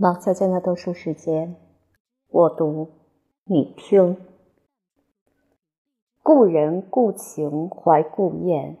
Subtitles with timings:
[0.00, 1.56] 王小娟的读书时间，
[2.28, 2.90] 我读，
[3.44, 4.16] 你听。
[6.22, 8.78] 故人故情怀故燕，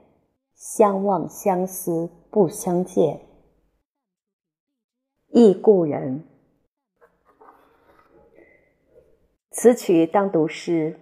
[0.54, 3.20] 相望相思不相见。
[5.28, 6.24] 忆故人。
[9.50, 10.98] 此曲当读诗。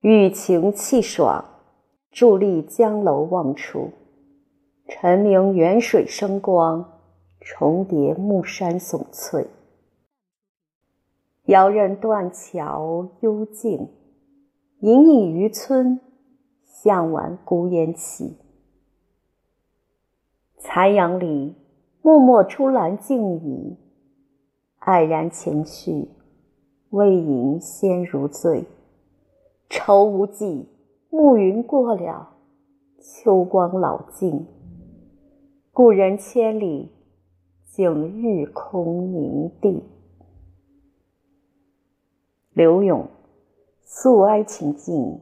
[0.00, 1.42] 雨晴气爽，
[2.12, 3.90] 伫立江楼望处，
[4.86, 6.99] 晨明远水生光。
[7.40, 9.48] 重叠木山耸翠，
[11.46, 13.88] 遥认断桥幽静，
[14.80, 15.98] 隐隐渔村，
[16.66, 18.36] 向晚孤烟起。
[20.58, 21.54] 残阳里，
[22.02, 23.78] 脉脉出兰静倚，
[24.80, 26.10] 黯然情绪，
[26.90, 28.66] 未饮先如醉。
[29.70, 30.68] 愁无际，
[31.08, 32.34] 暮云过了，
[33.00, 34.46] 秋光老尽，
[35.72, 36.92] 故人千里。
[37.70, 39.84] 景日空凝地。
[42.52, 43.06] 刘永，
[43.84, 45.20] 素哀情境。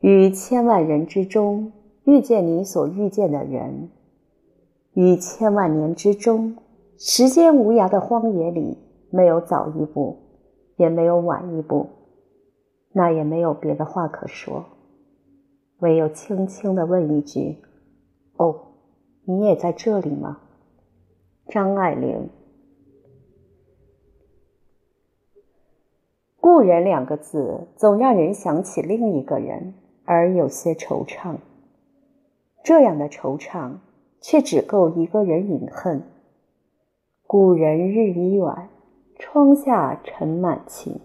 [0.00, 1.72] 于千万人之中
[2.04, 3.88] 遇见你所遇见的人，
[4.92, 6.58] 于千万年之中，
[6.98, 8.76] 时间无涯的荒野里，
[9.08, 10.18] 没有早一步，
[10.76, 11.88] 也没有晚一步，
[12.92, 14.66] 那也没有别的话可说。
[15.78, 17.58] 唯有轻轻的问一句
[18.36, 18.72] ：“哦，
[19.24, 20.40] 你也在这里吗？”
[21.48, 22.28] 张爱玲。
[26.40, 31.36] 故人两个字，总让人想起另一个人，而有些惆怅。
[32.64, 33.74] 这样的惆怅，
[34.20, 36.02] 却只够一个人饮恨。
[37.26, 38.68] 故人日已远，
[39.16, 41.00] 窗下尘满情。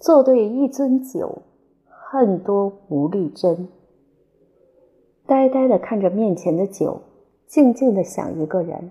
[0.00, 1.42] 坐对一樽酒，
[1.86, 3.68] 恨多无力斟。
[5.26, 7.00] 呆呆的看着面前的酒，
[7.46, 8.90] 静静的想一个人。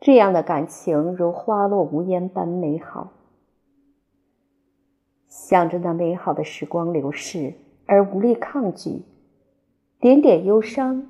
[0.00, 3.12] 这样的感情如花落无言般美好。
[5.28, 7.54] 想着那美好的时光流逝
[7.86, 9.02] 而无力抗拒，
[10.00, 11.06] 点点忧伤，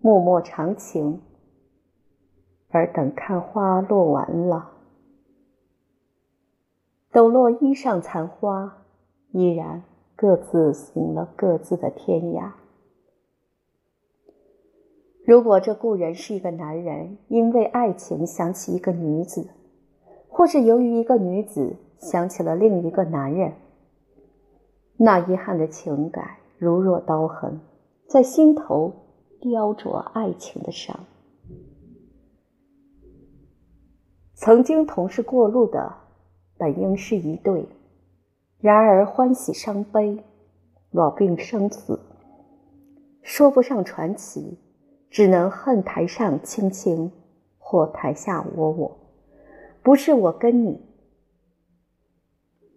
[0.00, 1.20] 默默长情。
[2.70, 4.72] 而等看花落完了，
[7.12, 8.82] 抖落衣上残花，
[9.30, 9.84] 依然
[10.16, 12.50] 各自行了各自的天涯。
[15.26, 19.48] 如果这故人是一个男人，因为爱情想起一个女子，
[20.28, 23.54] 或是由于一个女子想起了另一个男人，
[24.96, 27.58] 那遗憾的情感如若刀痕，
[28.06, 28.92] 在心头
[29.40, 30.96] 雕琢爱情的伤。
[34.34, 35.92] 曾经同是过路的，
[36.56, 37.66] 本应是一对，
[38.60, 40.22] 然而欢喜伤悲，
[40.92, 41.98] 老病生死，
[43.22, 44.56] 说不上传奇。
[45.10, 47.10] 只能恨台上卿卿，
[47.58, 48.98] 或台下我我，
[49.82, 50.80] 不是我跟你。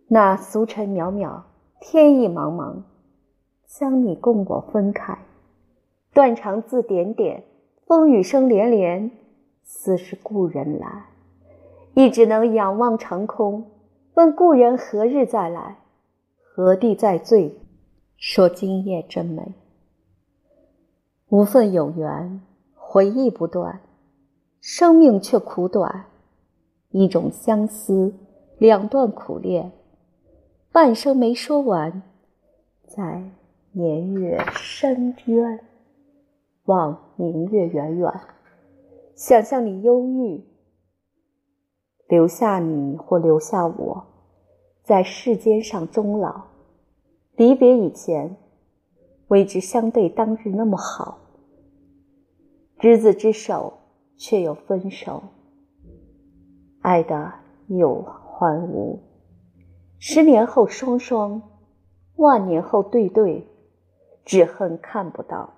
[0.08, 1.44] 那俗尘渺渺，
[1.80, 2.82] 天意茫茫，
[3.68, 5.18] 将你共我分开。
[6.14, 7.44] 断肠字点点，
[7.86, 9.12] 风雨声连连，
[9.64, 11.06] 似是故人来。
[11.94, 13.70] 亦只能仰望长空，
[14.14, 15.78] 问故人何日再来，
[16.42, 17.60] 何地再醉？
[18.18, 19.54] 说今夜真美。
[21.30, 22.42] 无份有缘，
[22.74, 23.82] 回忆不断，
[24.62, 26.06] 生命却苦短。
[26.90, 28.16] 一种相思，
[28.58, 29.72] 两段苦恋，
[30.72, 32.02] 半生没说完，
[32.88, 33.30] 在
[33.74, 35.60] 年月深渊，
[36.66, 38.12] 望明月远远，
[39.14, 40.44] 想象你忧郁，
[42.08, 44.04] 留下你或留下我，
[44.82, 46.46] 在世间上终老。
[47.36, 48.36] 离别以前。
[49.30, 51.20] 为之相对当日那么好，
[52.80, 53.74] 执子之手，
[54.18, 55.24] 却又分手，
[56.82, 57.32] 爱的
[57.68, 59.00] 有还无。
[60.00, 61.42] 十年后双双，
[62.16, 63.48] 万年后对对，
[64.26, 65.54] 只恨看不到。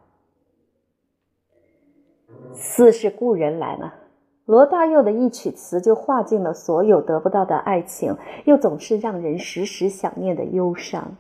[2.53, 3.94] 似是故人来了，
[4.45, 11.15] 罗大佑的一曲词就化尽了所有得不到的爱情，又总是让人时时想念的忧伤。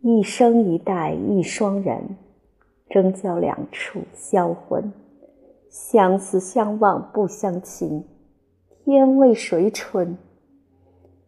[0.00, 2.16] 一生一代一双人，
[2.88, 4.92] 争交两处销魂。
[5.68, 8.04] 相思相望不相亲，
[8.84, 10.16] 天为谁春？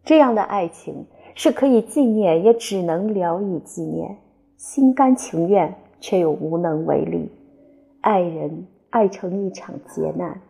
[0.04, 4.18] 这样的爱情是可以纪念，也只能聊以纪念。
[4.56, 7.30] 心甘情愿，却又无能为力。
[8.00, 10.40] 爱人爱成一场劫难。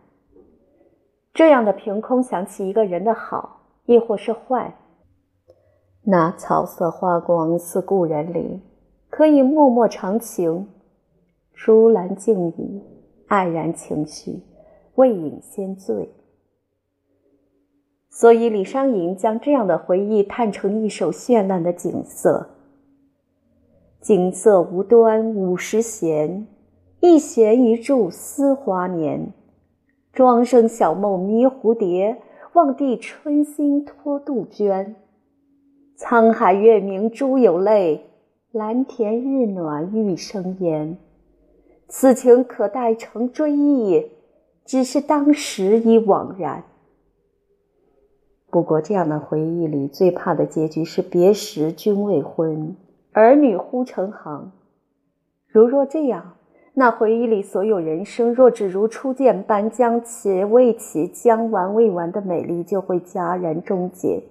[1.33, 4.75] 这样的凭空想起一个人的好，亦或是坏。
[6.03, 8.59] 那草色花光似故人里，
[9.09, 10.67] 可以默默长情。
[11.53, 12.81] 竹篮静倚，
[13.27, 14.39] 黯然情绪，
[14.95, 16.09] 未饮先醉。
[18.09, 22.49] 所以李商隐将这样的回忆叹成一首绚烂的景色：
[24.01, 26.47] 景色无端五十弦，
[26.99, 29.31] 一弦一柱思华年。
[30.11, 32.19] 庄生晓梦迷蝴蝶，
[32.53, 34.95] 望帝春心托杜鹃。
[36.01, 38.07] 沧海月明珠有泪，
[38.51, 40.97] 蓝田日暖玉生烟。
[41.87, 44.07] 此情可待成追忆，
[44.65, 46.63] 只是当时已惘然。
[48.49, 52.75] 不过，这样的回忆里最怕的结局是别时君未婚，
[53.11, 54.51] 儿女忽成行。
[55.45, 56.33] 如若这样，
[56.73, 64.23] 那回忆里所有人生若只如初见般将其未起、将完未完的美丽，就会戛然终结。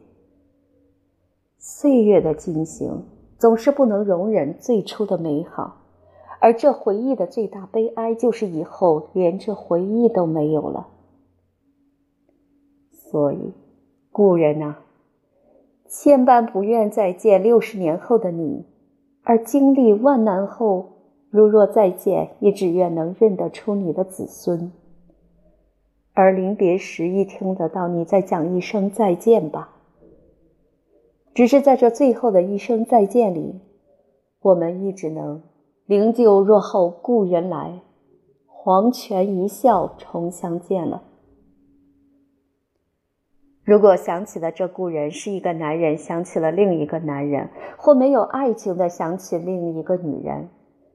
[1.60, 3.04] 岁月的进行
[3.38, 5.76] 总是不能容忍最初的美好，
[6.40, 10.88] 而这回忆的最大悲哀就是以后连这回忆都没有了。
[12.90, 13.52] 所以。
[14.12, 14.74] 故人呐，
[15.86, 18.66] 千般不愿再见六十年后的你，
[19.22, 20.88] 而经历万难后，
[21.30, 24.72] 如若再见，也只愿能认得出你的子孙。
[26.12, 29.76] 而临别时，亦听得到你在讲一声再见吧。
[31.32, 33.60] 只是在这最后的一声再见里，
[34.40, 35.42] 我们亦只能
[35.86, 37.80] 灵柩若后故人来，
[38.46, 41.04] 黄泉一笑重相见了。
[43.62, 47.48] 如果想起的这故人是一个男人，想起了另一个男人，
[47.78, 50.48] 或没有爱情的想起另一个女人，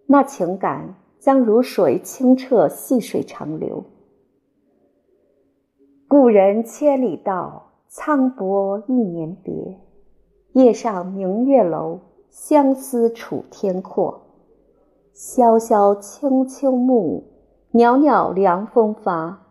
[0.08, 3.86] 那情感将如水清澈，细水长流。
[6.10, 9.80] 故人千里道，沧波一年别。
[10.56, 12.00] 夜上明月楼，
[12.30, 14.22] 相思楚天阔。
[15.13, 17.25] 萧萧青丘暮，
[17.72, 19.48] 袅袅凉风发。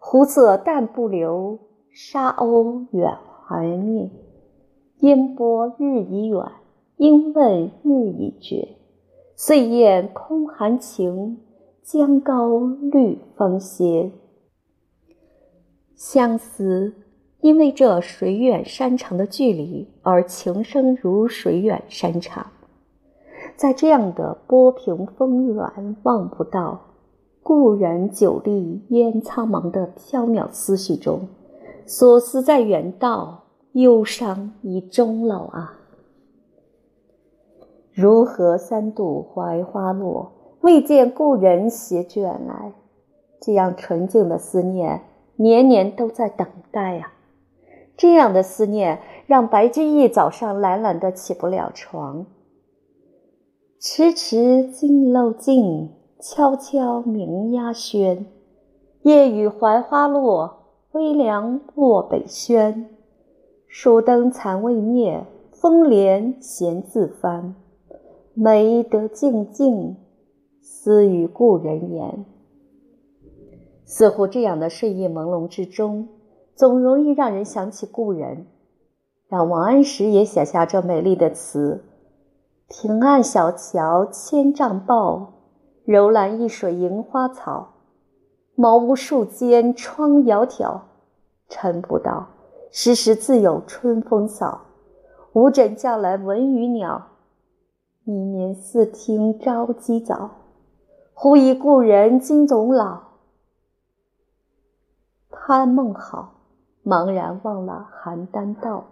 [0.00, 1.60] 湖色淡不流。
[1.92, 3.16] 沙鸥远
[3.46, 4.10] 还灭，
[4.98, 6.44] 烟波日已远，
[6.96, 8.76] 莺问日已绝。
[9.36, 11.38] 岁雁空含情，
[11.84, 14.10] 江高绿风歇。
[15.94, 16.94] 相思，
[17.40, 22.46] 因为这水远山长的距离，而情深如水远山长。
[23.56, 26.80] 在这样的波平风软、望不到
[27.42, 31.28] 故人久立烟苍茫的缥缈思绪中。
[31.86, 35.78] 所思在远道，忧伤已终老啊！
[37.92, 42.72] 如何三度槐花落，未见故人携卷来？
[43.40, 45.02] 这样纯净的思念，
[45.36, 47.12] 年年都在等待呀。
[47.98, 52.24] 这样的思念，让白居易早上懒懒的起不了床。
[53.78, 58.24] 迟迟金漏静，悄悄鸣鸦喧。
[59.02, 60.54] 夜雨槐花落。
[60.92, 62.88] 微凉卧北轩，
[63.66, 65.22] 蜀灯残未灭，
[65.52, 67.54] 风帘闲自翻。
[68.32, 69.96] 梅得静静，
[70.62, 72.24] 思与故人言。
[73.84, 76.08] 似乎这样的睡意朦胧之中，
[76.58, 78.48] 总容易让人想起故人，
[79.28, 81.84] 让王安石也写下这美丽的词
[82.66, 85.34] ：“平岸小桥千丈抱，
[85.84, 87.74] 柔兰一水萤花草。”
[88.58, 90.80] 茅屋数间窗窈窕，
[91.48, 92.26] 晨不到，
[92.72, 94.62] 时时自有春风扫。
[95.34, 97.06] 无枕叫来闻鱼鸟，
[98.02, 100.30] 一眠似听朝鸡早。
[101.14, 103.00] 忽忆故人今总老，
[105.30, 106.37] 贪梦好，
[106.84, 108.84] 茫然忘了邯郸道。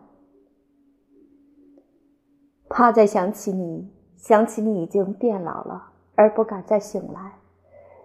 [2.68, 7.34] 怕再想起你，想起你已经变老了，而不敢再醒来。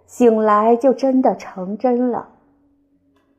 [0.06, 2.30] 醒来就真的成真了。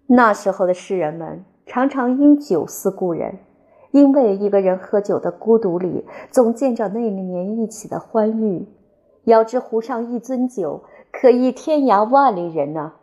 [0.07, 3.39] 那时候的诗人们常常因酒思故人，
[3.93, 8.67] 因为一个人喝酒的孤独里，总见着那年一起的欢愉。
[9.25, 10.83] 遥知湖上一樽酒，
[11.13, 12.95] 可忆天涯万里人呢。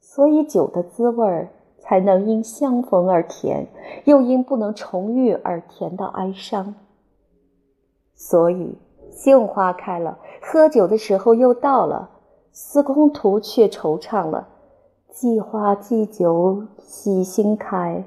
[0.00, 1.48] 所以酒的滋味儿
[1.92, 3.68] 才能因相逢而甜，
[4.06, 6.74] 又因不能重遇而甜到哀伤。
[8.14, 8.78] 所以
[9.10, 12.08] 杏花开了，喝酒的时候又到了。
[12.50, 14.48] 司空图却惆怅了
[15.12, 18.06] ：“既花既酒喜新开，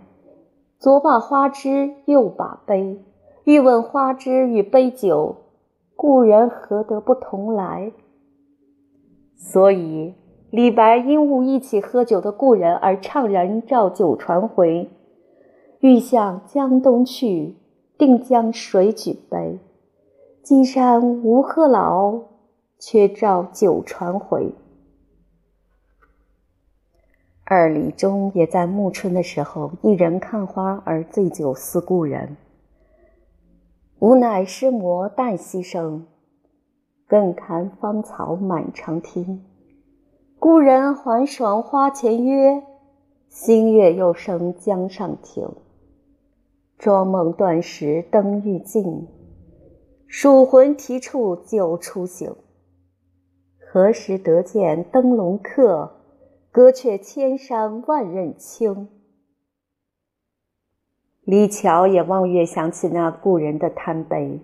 [0.80, 3.06] 左把花枝，右把杯。
[3.44, 5.36] 欲问花枝与杯酒，
[5.96, 7.92] 故人何得不同来？”
[9.38, 10.16] 所以，
[10.52, 14.90] 李白因误一起喝酒的故人而怅然照酒船回。
[15.82, 17.56] 欲向江东去，
[17.98, 19.60] 定将谁举杯？
[20.42, 22.22] 金山无何劳，
[22.80, 24.54] 却照旧传回。
[27.44, 32.38] 而李中也在暮春的时候，一人看花而醉酒思故人。
[34.00, 36.08] 无奈诗魔旦夕生，
[37.08, 39.44] 更看芳草满长厅。
[40.48, 42.62] 故人还爽花前约，
[43.30, 45.50] 星月又生江上亭。
[46.78, 49.08] 庄梦断时灯欲尽，
[50.06, 52.36] 蜀魂啼处酒初醒。
[53.58, 55.94] 何时得见灯笼客？
[56.52, 58.88] 歌却千山万仞青。
[61.24, 64.40] 李峤也望月想起那故人的贪杯。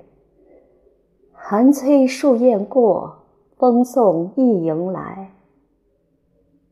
[1.31, 3.20] 寒催树雁过，
[3.60, 5.36] 风送一迎来。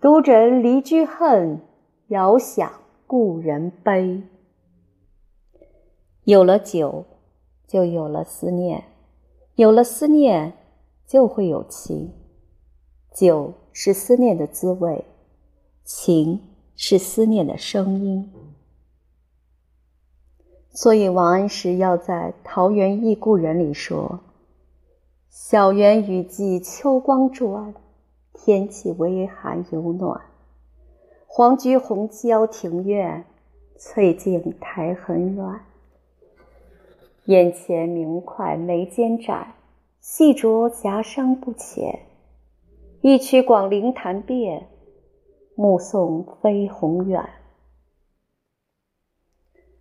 [0.02, 1.60] 独枕离居恨，
[2.08, 2.72] 遥想
[3.06, 4.24] 故人悲。
[6.24, 7.04] 有了酒，
[7.68, 8.82] 就有了思念；
[9.56, 10.54] 有了思念，
[11.06, 12.14] 就会有情。
[13.14, 15.04] 酒是思念的滋味。
[15.84, 16.40] 情
[16.76, 18.32] 是思念的声音，
[20.70, 24.20] 所以王安石要在《桃源忆故人》里说
[25.30, 27.74] ：“小园雨霁秋光转，
[28.42, 30.22] 天气微寒有暖。
[31.28, 33.26] 黄菊红娇庭院，
[33.78, 35.66] 翠径苔痕软。
[37.26, 39.56] 眼前明快眉间展，
[40.00, 42.00] 细酌夹觞不浅。
[43.02, 44.68] 一曲广陵弹遍。”
[45.56, 47.22] 目送飞鸿远，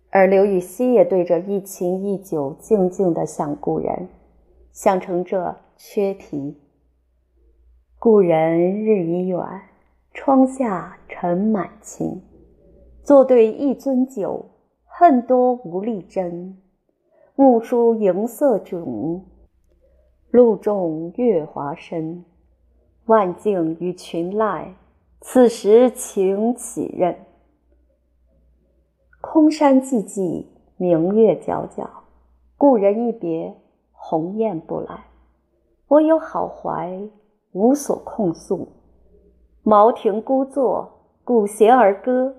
[0.09, 4.09] 而刘禹锡也对着一琴一酒，静静的想故人，
[4.73, 6.57] 想成这缺题：
[8.01, 9.43] 故人日已远，
[10.13, 12.21] 窗下尘满情。
[13.03, 14.45] 坐对一樽酒，
[14.85, 16.53] 恨多无力斟。
[17.35, 19.19] 暮疏萤色迥，
[20.31, 22.23] 露重月华深。
[23.07, 24.67] 万径与群岱。
[25.19, 27.13] 此时请起任。
[29.19, 30.45] 空山寂寂，
[30.77, 31.85] 明月皎皎。
[32.57, 33.53] 故人一别，
[33.91, 35.07] 鸿雁不来。
[35.89, 36.97] 我有好怀，
[37.51, 38.67] 无所控诉。
[39.63, 40.89] 茅亭孤坐，
[41.23, 42.35] 鼓弦而歌，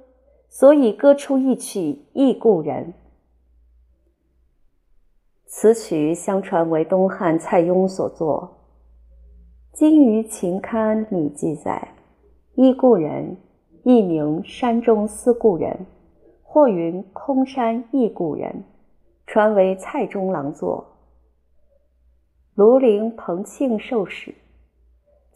[0.48, 2.94] 所以歌出一曲忆故人。
[5.46, 8.48] 此曲相传为东汉蔡邕所作，
[9.72, 11.94] 今于秦刊里记载。
[12.54, 13.36] 忆故人，
[13.84, 15.86] 亦名山中思故人，
[16.42, 18.64] 或云空山忆故人，
[19.26, 20.86] 传为蔡中郎作。
[22.56, 24.34] 庐陵彭庆寿史，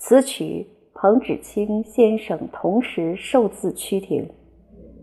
[0.07, 4.29] 此曲彭芷卿先生同时受字曲亭，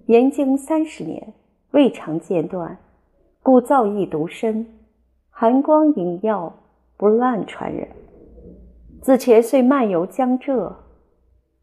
[0.06, 1.34] 延经三十年，
[1.72, 2.78] 未尝间断，
[3.42, 4.64] 故造诣独深，
[5.32, 6.54] 寒光影耀，
[6.98, 7.88] 不滥传人。
[9.02, 10.72] 自前岁漫游江浙。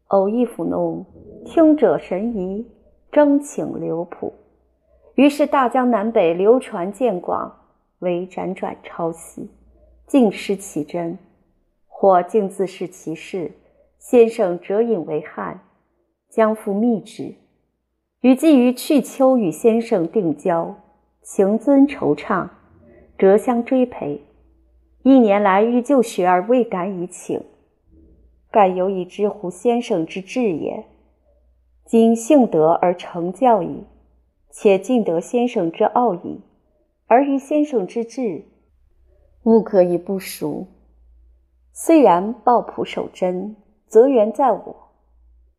[0.07, 1.05] 偶一抚弄，
[1.45, 2.67] 听者神怡，
[3.09, 4.33] 争请留谱。
[5.15, 7.49] 于是大江南北流传渐广，
[7.99, 9.49] 为辗转抄袭，
[10.07, 11.17] 尽失其真，
[12.01, 13.51] 或竟自视其事。
[13.97, 15.59] 先生折引为汉，
[16.29, 17.35] 将复密之。
[18.21, 20.77] 与寄于去秋与先生定交，
[21.21, 22.47] 情尊惆怅，
[23.17, 24.21] 折相追陪。
[25.03, 27.43] 一年来欲就学而未敢以请。
[28.49, 30.85] 盖有以知乎先生之志也。
[31.85, 33.83] 今幸得而成教矣，
[34.49, 36.39] 且尽得先生之奥矣。
[37.07, 38.45] 而于先生之志，
[39.43, 40.65] 勿可以不熟。
[41.81, 43.55] 虽然抱朴守真，
[43.87, 44.75] 则缘在我。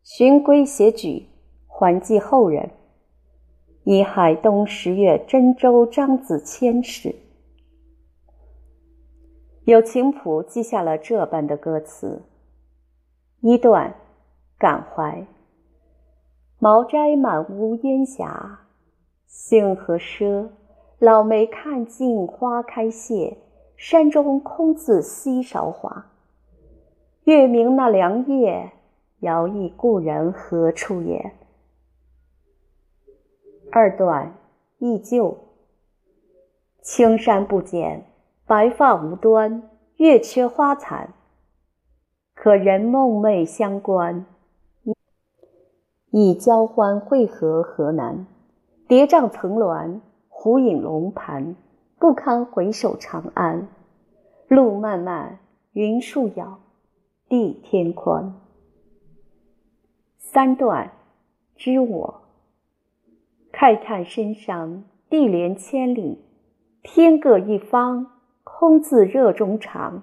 [0.03, 1.27] 循规写举，
[1.67, 2.73] 还记后人。
[3.85, 7.15] 以海东十月真州张子谦时，
[9.65, 12.21] 有琴谱记下了这般的歌词。
[13.41, 13.95] 一段，
[14.59, 15.27] 感怀。
[16.59, 18.67] 茅斋满屋烟霞，
[19.27, 20.51] 杏和赊。
[20.99, 23.39] 老梅看尽花开谢，
[23.81, 26.05] 山中空自稀韶华。
[27.25, 28.73] 月明那凉夜，
[29.21, 31.33] 遥忆故人何处也？
[33.73, 34.35] 二段，
[34.77, 35.39] 忆旧。
[36.83, 38.05] 青山不减，
[38.45, 41.15] 白发无端，月缺花残。
[42.35, 44.27] 可人梦寐相关，
[46.11, 48.27] 以交欢会合河南，
[48.87, 51.57] 叠嶂层峦，虎影龙盘，
[52.01, 53.69] 不堪回首长安。
[54.49, 55.39] 路漫漫，
[55.75, 56.59] 云树遥，
[57.29, 58.41] 地天宽。
[60.17, 60.93] 三段，
[61.57, 62.23] 知我。
[63.53, 66.25] 慨叹深伤，地连千里，
[66.83, 68.07] 天各一方，
[68.45, 70.03] 空自热衷肠。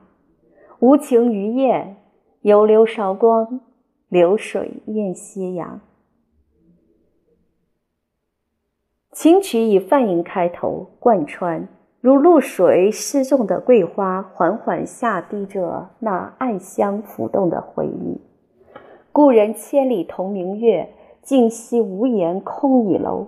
[0.77, 1.95] 无情于雁，
[2.41, 3.59] 有流韶光，
[4.07, 5.81] 流水雁斜阳。
[9.11, 11.67] 琴曲以梵音开头，贯穿
[11.99, 18.21] 如露水失重的桂花，缓缓下滴着那暗香浮动的回忆。
[19.11, 23.27] 故人千里同明月，竟夕无言空倚楼。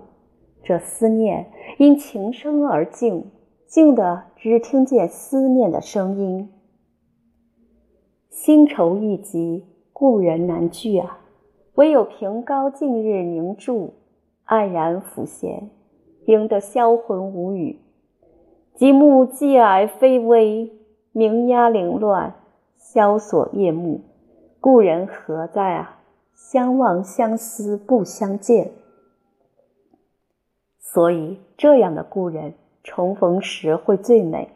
[0.62, 3.32] 这思念因情声而静，
[3.66, 6.48] 静的只听见思念的声音。
[8.28, 11.18] 新愁一急，故人难聚啊！
[11.74, 13.94] 唯有凭高近日凝注，
[14.46, 15.70] 黯然浮现。
[16.26, 17.80] 应得销魂无语，
[18.80, 20.72] 极目寂霭非微，
[21.12, 22.32] 明鸦凌乱，
[22.78, 24.00] 萧索夜幕。
[24.58, 25.98] 故人何在啊？
[26.32, 28.70] 相望相思不相见。
[30.78, 34.48] 所以，这样的故人重逢时会最美，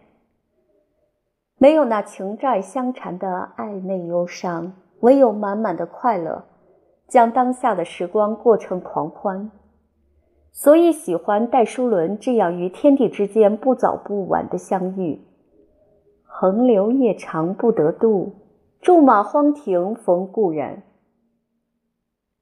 [1.58, 6.44] 没有那情债相缠的暧昧忧伤，唯有满满的快乐，
[7.06, 9.50] 将当下的时光过成狂欢。
[10.56, 15.20] 所以喜欢戴叔伦这样于天地之间不早不晚的相遇。
[16.22, 18.32] 横流夜长不得度，
[18.80, 20.84] 驻马荒庭逢故人。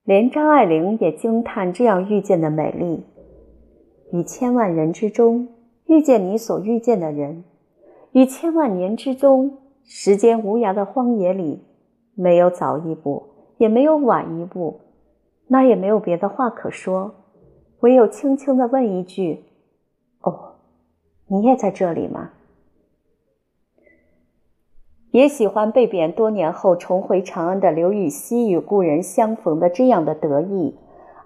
[0.05, 3.07] 连张爱玲也惊叹这样遇见的美丽：
[4.13, 5.49] 于千万人之中
[5.87, 7.45] 遇见你所遇见的人，
[8.13, 11.65] 于千万年之中，时间无涯的荒野里，
[12.15, 13.23] 没有早一步，
[13.57, 14.81] 也没有晚一步，
[15.47, 17.15] 那也没有别的话可说。
[17.83, 19.45] 唯有轻轻的问一句
[20.23, 20.55] ：“哦，
[21.27, 22.31] 你也在这里吗？”
[25.11, 30.75] 也喜欢被贬多年后重回长安的刘禹锡与故人相逢的这样的得意。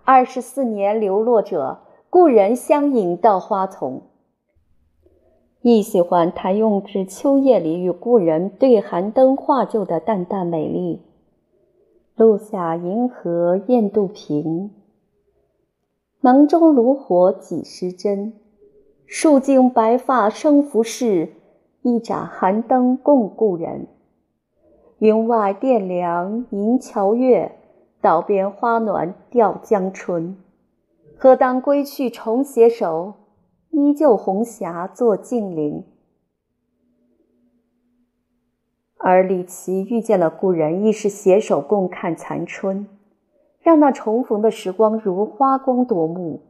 [0.05, 1.79] 二十四年流落者，
[2.11, 4.03] 故人相迎到花丛。
[5.63, 11.03] 亦喜欢谭咏之秋夜里与故人对寒灯画就的淡淡美丽。
[12.17, 14.71] 路下银河雁肚平。
[16.27, 18.33] 囊中炉火几时真？
[19.07, 21.35] 数尽白发生浮世，
[21.83, 23.87] 一盏寒灯共故人。
[24.99, 27.53] 云外电凉迎桥月，
[28.01, 30.37] 岛边花暖吊江春。
[31.17, 33.15] 何当归去重携手，
[33.71, 35.85] 依旧红霞作镜灵。
[38.97, 42.89] 而李琦遇见了故人，亦是携手共看残春。
[43.67, 46.41] 让那重逢的时光如花光夺目。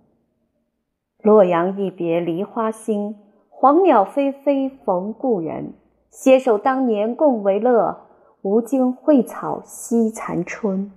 [1.23, 3.17] 洛阳一别梨花新，
[3.49, 5.73] 黄鸟飞飞逢故人。
[6.11, 8.09] 携手当年共为乐，
[8.43, 10.93] 无惊蕙草惜残春。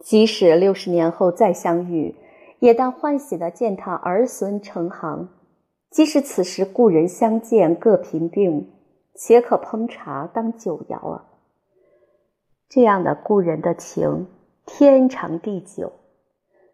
[0.00, 2.16] 即使六十年后再相遇，
[2.60, 5.28] 也当欢喜的见他儿孙成行。
[5.90, 8.72] 即使此时故人相见各贫病，
[9.14, 11.26] 且可烹茶当酒肴啊。
[12.74, 14.28] 这样的故人的情，
[14.64, 15.92] 天长地久，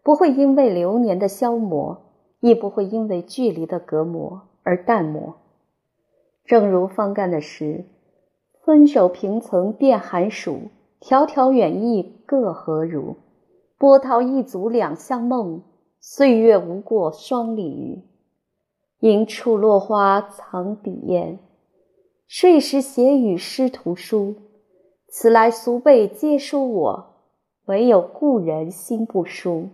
[0.01, 5.35] 不会因为流年的消磨，亦不会因为距离的隔膜而淡漠。
[6.45, 7.83] 正如方干的诗
[8.63, 10.69] ：“分手平曾变寒暑，
[11.01, 13.17] 迢迢远异各何如？
[13.77, 15.63] 波涛一足两相梦，
[15.99, 18.01] 岁月无过双鲤鱼。
[19.01, 21.39] 应处落花藏笔砚，
[22.25, 24.35] 睡时写与师徒书。”
[25.11, 27.15] 此来俗辈皆说我，
[27.65, 29.69] 唯有故人心不输。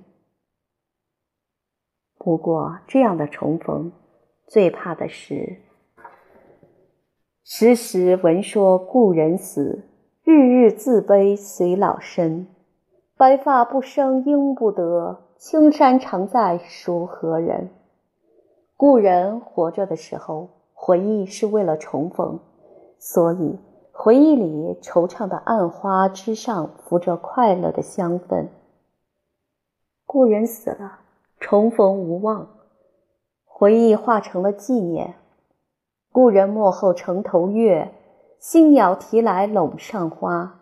[2.18, 3.92] 不过这样的重逢，
[4.48, 5.58] 最怕的是
[7.44, 9.84] 时时闻说故人死，
[10.24, 12.48] 日日自悲随老身。
[13.18, 17.70] 白发不生应不得，青山常在属何人？
[18.78, 22.40] 故人活着的时候，回忆是为了重逢，
[22.98, 23.60] 所以。
[23.98, 28.50] 回忆里惆怅的暗花之上，浮着快乐的香氛。
[30.06, 31.00] 故人死了，
[31.40, 32.50] 重逢无望，
[33.46, 35.16] 回忆化成了纪念。
[36.12, 37.94] 故人墓后城头月，
[38.38, 40.60] 新鸟啼来垄上花。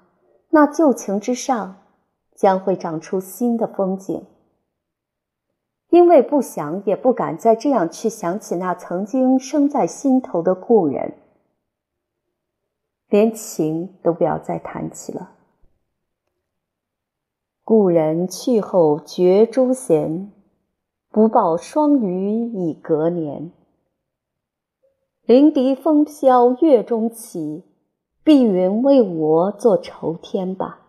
[0.52, 1.78] 那旧情之上，
[2.36, 4.26] 将会长出新的风景。
[5.90, 11.16] 因为不想也不敢再这样去想起那曾经生在心头的故人。
[13.14, 15.34] 连情都不要再谈起了。
[17.64, 20.32] 故人去后绝诸弦，
[21.12, 23.52] 不报双鱼已隔年。
[25.28, 27.64] 临笛风飘月中起，
[28.24, 30.83] 碧云为我作愁天吧。